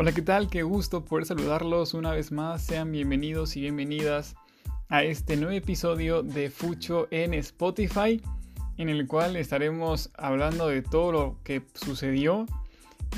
[0.00, 0.48] Hola, ¿qué tal?
[0.48, 2.62] Qué gusto poder saludarlos una vez más.
[2.62, 4.34] Sean bienvenidos y bienvenidas
[4.88, 8.18] a este nuevo episodio de Fucho en Spotify,
[8.78, 12.46] en el cual estaremos hablando de todo lo que sucedió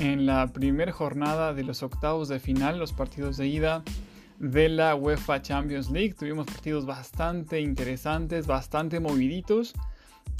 [0.01, 3.81] en la primera jornada de los octavos de final, los partidos de ida
[4.39, 6.15] de la UEFA Champions League.
[6.15, 9.73] Tuvimos partidos bastante interesantes, bastante moviditos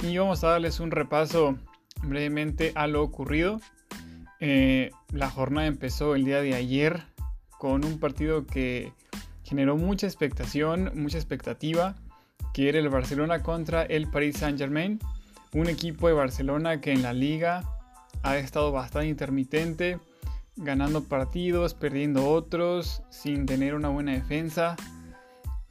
[0.02, 1.56] y vamos a darles un repaso
[2.02, 3.62] brevemente a lo ocurrido.
[4.46, 7.02] Eh, la jornada empezó el día de ayer
[7.58, 8.92] con un partido que
[9.42, 11.94] generó mucha expectación, mucha expectativa,
[12.52, 15.00] que era el Barcelona contra el Paris Saint Germain.
[15.54, 17.64] Un equipo de Barcelona que en la liga
[18.22, 19.98] ha estado bastante intermitente,
[20.56, 24.76] ganando partidos, perdiendo otros, sin tener una buena defensa.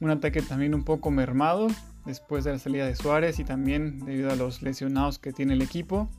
[0.00, 1.68] Un ataque también un poco mermado
[2.06, 5.62] después de la salida de Suárez y también debido a los lesionados que tiene el
[5.62, 6.10] equipo.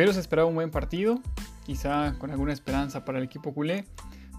[0.00, 1.20] Pero se esperaba un buen partido,
[1.66, 3.84] quizá con alguna esperanza para el equipo culé.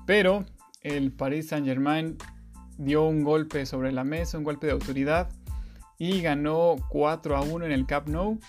[0.07, 0.43] Pero
[0.81, 2.17] el Paris Saint Germain
[2.79, 5.29] dio un golpe sobre la mesa, un golpe de autoridad
[5.99, 8.39] y ganó 4 a 1 en el Camp Nou.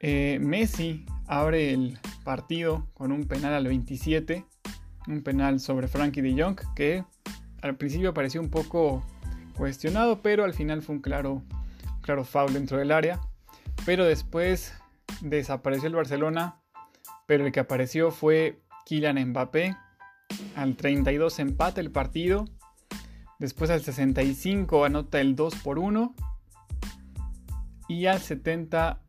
[0.00, 4.46] Eh, Messi abre el partido con un penal al 27,
[5.08, 7.04] un penal sobre Frankie de Jong que
[7.60, 9.04] al principio pareció un poco
[9.54, 11.42] cuestionado, pero al final fue un claro,
[12.00, 13.20] claro foul dentro del área.
[13.84, 14.72] Pero después
[15.22, 16.60] desapareció el Barcelona,
[17.26, 19.76] pero el que apareció fue Kylian Mbappé.
[20.56, 22.46] Al 32 empate el partido.
[23.38, 26.14] Después al 65 anota el 2 por 1.
[27.88, 29.00] Y al 70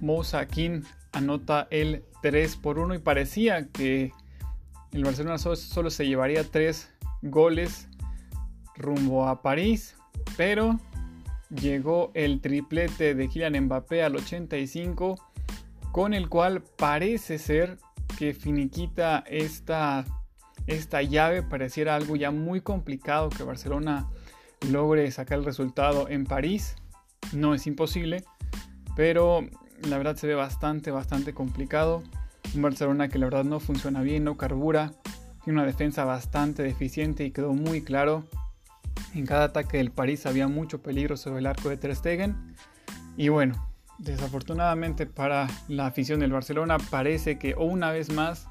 [0.00, 4.12] Moussa King anota el 3 por 1 y parecía que
[4.92, 7.88] el Barcelona solo, se llevaría 3 goles
[8.76, 9.96] rumbo a París,
[10.36, 10.78] pero
[11.50, 15.31] llegó el triplete de Kylian Mbappé al 85,
[15.92, 17.78] con el cual parece ser
[18.18, 20.06] que finiquita esta,
[20.66, 24.08] esta llave, pareciera algo ya muy complicado que Barcelona
[24.70, 26.76] logre sacar el resultado en París.
[27.32, 28.24] No es imposible,
[28.96, 29.46] pero
[29.82, 32.02] la verdad se ve bastante, bastante complicado.
[32.54, 34.92] Un Barcelona que la verdad no funciona bien, no carbura.
[35.44, 38.24] Tiene una defensa bastante deficiente y quedó muy claro.
[39.14, 42.54] En cada ataque del París había mucho peligro sobre el arco de Ter Stegen.
[43.16, 48.48] Y bueno, desafortunadamente para la afición del Barcelona parece que una vez más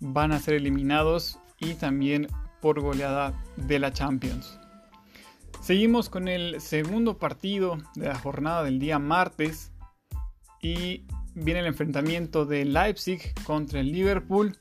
[0.00, 2.28] van a ser eliminados y también
[2.60, 4.58] por goleada de la Champions.
[5.60, 9.72] Seguimos con el segundo partido de la jornada del día martes
[10.60, 14.58] y viene el enfrentamiento de Leipzig contra el Liverpool.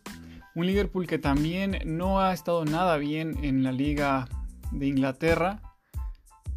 [0.55, 4.27] Un Liverpool que también no ha estado nada bien en la liga
[4.71, 5.61] de Inglaterra.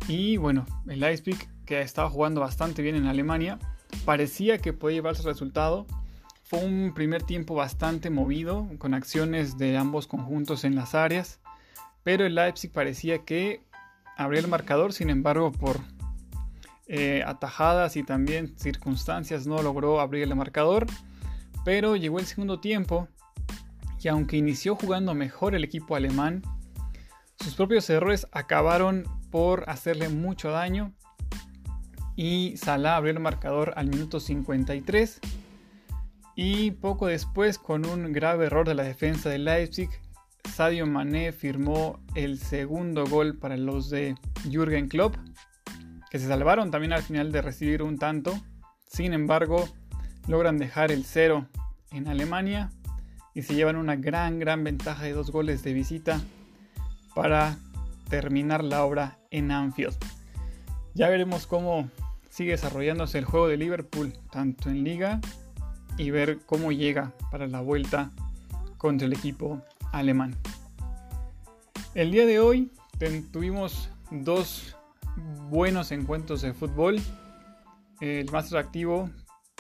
[0.06, 3.59] Y bueno, el Leipzig que ha estado jugando bastante bien en Alemania.
[4.04, 5.87] Parecía que podía llevarse el resultado.
[6.44, 11.41] Fue un primer tiempo bastante movido, con acciones de ambos conjuntos en las áreas.
[12.04, 13.60] Pero el Leipzig parecía que
[14.16, 15.81] abría el marcador, sin embargo, por
[16.88, 20.87] eh, atajadas y también circunstancias no logró abrir el marcador,
[21.65, 23.09] pero llegó el segundo tiempo
[24.00, 26.43] y aunque inició jugando mejor el equipo alemán,
[27.41, 29.03] sus propios errores acabaron
[29.33, 30.94] por hacerle mucho daño
[32.16, 35.21] y Salah abrió el marcador al minuto 53
[36.34, 39.91] y poco después con un grave error de la defensa de Leipzig,
[40.54, 44.16] Sadio Mané firmó el segundo gol para los de
[44.50, 45.16] Jürgen Klopp
[46.10, 48.38] que se salvaron también al final de recibir un tanto.
[48.87, 49.69] Sin embargo,
[50.28, 51.47] logran dejar el cero
[51.91, 52.71] en Alemania
[53.34, 56.21] y se llevan una gran, gran ventaja de dos goles de visita
[57.15, 57.59] para
[58.09, 59.97] terminar la obra en Anfield.
[60.94, 61.91] Ya veremos cómo
[62.37, 65.23] sigue desarrollándose el juego de Liverpool, tanto en liga
[65.97, 68.11] y ver cómo llega para la vuelta
[68.77, 70.37] contra el equipo alemán.
[71.95, 72.71] El día de hoy
[73.33, 74.77] tuvimos dos
[75.49, 77.01] buenos encuentros de fútbol.
[78.03, 79.09] El más atractivo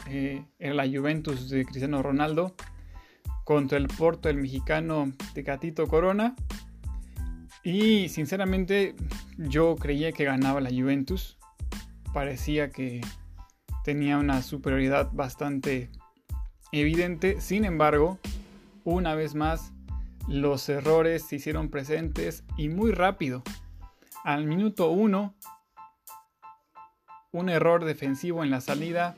[0.06, 2.54] eh, era la Juventus de Cristiano Ronaldo
[3.44, 6.36] contra el Porto del mexicano Tecatito Corona.
[7.64, 8.94] Y sinceramente
[9.38, 11.38] yo creía que ganaba la Juventus.
[12.16, 13.02] Parecía que
[13.84, 15.90] tenía una superioridad bastante
[16.72, 17.42] evidente.
[17.42, 18.18] Sin embargo,
[18.84, 19.74] una vez más,
[20.26, 23.42] los errores se hicieron presentes y muy rápido.
[24.24, 25.34] Al minuto 1,
[27.32, 29.14] un error defensivo en la salida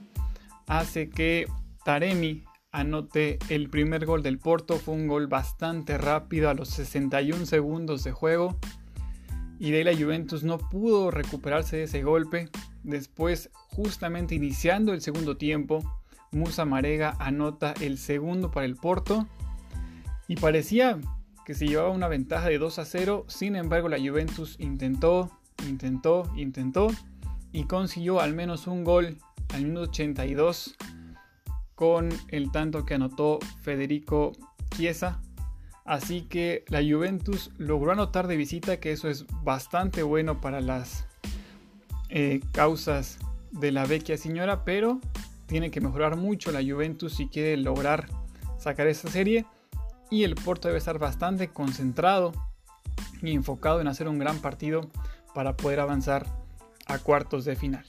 [0.67, 1.47] hace que
[1.85, 2.43] Taremi
[2.73, 4.77] anote el primer gol del Porto.
[4.77, 8.59] Fue un gol bastante rápido a los 61 segundos de juego.
[9.61, 12.49] Y de la Juventus no pudo recuperarse de ese golpe.
[12.83, 15.83] Después, justamente iniciando el segundo tiempo,
[16.31, 19.27] Musa Marega anota el segundo para el Porto.
[20.27, 20.99] Y parecía
[21.47, 25.31] que se llevaba una ventaja de 2 a 0, sin embargo la Juventus intentó,
[25.67, 26.89] intentó, intentó
[27.53, 29.17] y consiguió al menos un gol
[29.55, 30.77] al minuto 82
[31.75, 34.33] con el tanto que anotó Federico
[34.77, 35.23] Chiesa.
[35.87, 41.08] Así que la Juventus logró anotar de visita, que eso es bastante bueno para las
[42.09, 43.19] eh, causas
[43.51, 45.01] de la vecchia señora, pero
[45.47, 48.07] tiene que mejorar mucho la Juventus si quiere lograr
[48.59, 49.47] sacar esta serie.
[50.11, 52.33] Y el Porto debe estar bastante concentrado
[53.23, 54.91] y enfocado en hacer un gran partido
[55.35, 56.27] para poder avanzar
[56.87, 57.85] a cuartos de final.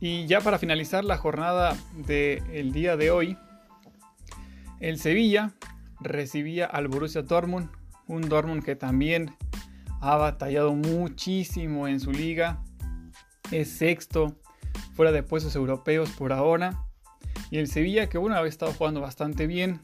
[0.00, 3.36] Y ya para finalizar la jornada del día de hoy,
[4.80, 5.52] el Sevilla
[6.00, 7.68] recibía al Borussia Dortmund,
[8.06, 9.36] un Dortmund que también
[10.00, 12.62] ha batallado muchísimo en su liga,
[13.50, 14.36] es sexto
[14.94, 16.84] fuera de puestos europeos por ahora,
[17.50, 19.80] y el Sevilla que bueno había estado jugando bastante bien,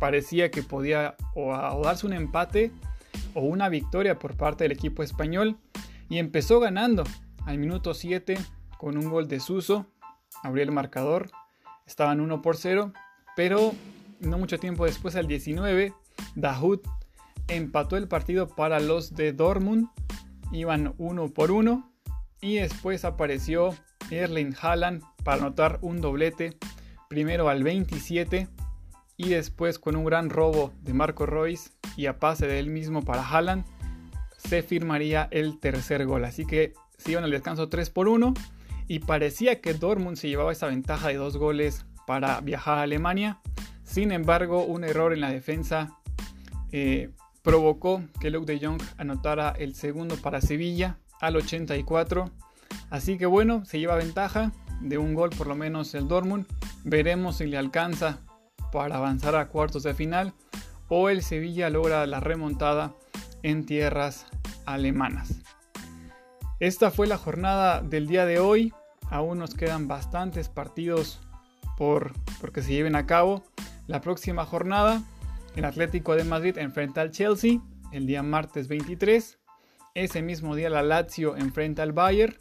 [0.00, 2.72] parecía que podía o, darse un empate
[3.34, 5.56] o una victoria por parte del equipo español.
[6.08, 7.04] Y empezó ganando
[7.46, 8.36] al minuto 7
[8.78, 9.86] con un gol de Suso,
[10.42, 11.30] abrió el marcador,
[11.86, 12.92] estaban 1 por 0,
[13.36, 13.72] pero
[14.20, 15.94] no mucho tiempo después, al 19,
[16.34, 16.80] Dahoud
[17.48, 19.88] empató el partido para los de Dortmund,
[20.52, 21.93] iban 1 por 1,
[22.44, 23.74] y después apareció
[24.10, 26.58] Erling Haaland para anotar un doblete,
[27.08, 28.48] primero al 27
[29.16, 33.02] y después con un gran robo de Marco Royce y a pase de él mismo
[33.02, 33.64] para Haaland,
[34.36, 36.26] se firmaría el tercer gol.
[36.26, 38.34] Así que se iban al descanso 3 por 1
[38.88, 43.40] y parecía que Dortmund se llevaba esa ventaja de dos goles para viajar a Alemania.
[43.84, 45.98] Sin embargo, un error en la defensa
[46.72, 47.08] eh,
[47.40, 52.30] provocó que Luke de Jong anotara el segundo para Sevilla al 84.
[52.90, 56.46] Así que bueno, se lleva ventaja de un gol por lo menos el Dortmund.
[56.84, 58.18] Veremos si le alcanza
[58.72, 60.34] para avanzar a cuartos de final
[60.88, 62.94] o el Sevilla logra la remontada
[63.42, 64.26] en tierras
[64.66, 65.40] alemanas.
[66.60, 68.72] Esta fue la jornada del día de hoy.
[69.10, 71.20] Aún nos quedan bastantes partidos
[71.76, 72.12] por,
[72.52, 73.44] que se lleven a cabo.
[73.86, 75.02] La próxima jornada,
[75.56, 77.60] el Atlético de Madrid enfrenta al Chelsea
[77.92, 79.38] el día martes 23.
[79.94, 82.34] Ese mismo día la Lazio enfrenta al Bayern.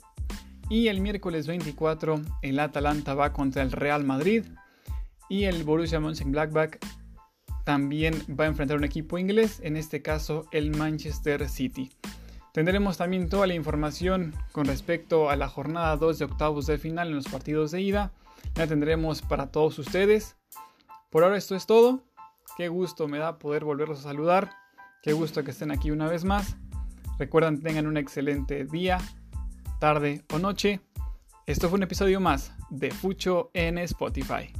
[0.70, 4.44] Y el miércoles 24 el Atalanta va contra el Real Madrid.
[5.30, 6.78] Y el Borussia Mönchengladbach
[7.64, 11.92] también va a enfrentar un equipo inglés, en este caso el Manchester City.
[12.54, 17.10] Tendremos también toda la información con respecto a la jornada 2 de octavos de final
[17.10, 18.14] en los partidos de ida.
[18.56, 20.38] La tendremos para todos ustedes.
[21.12, 22.04] Por ahora esto es todo.
[22.58, 24.50] Qué gusto me da poder volverlos a saludar.
[25.04, 26.58] Qué gusto que estén aquí una vez más.
[27.20, 28.98] Recuerden, tengan un excelente día,
[29.80, 30.82] tarde o noche.
[31.46, 34.52] Esto fue un episodio más de Fucho en Spotify.